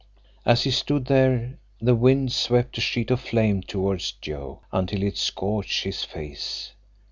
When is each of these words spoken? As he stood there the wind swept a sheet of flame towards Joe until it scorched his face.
As 0.47 0.63
he 0.63 0.71
stood 0.71 1.05
there 1.05 1.59
the 1.79 1.93
wind 1.93 2.31
swept 2.31 2.79
a 2.79 2.81
sheet 2.81 3.11
of 3.11 3.19
flame 3.19 3.61
towards 3.61 4.13
Joe 4.13 4.61
until 4.71 5.03
it 5.03 5.15
scorched 5.15 5.83
his 5.83 6.03
face. 6.03 6.71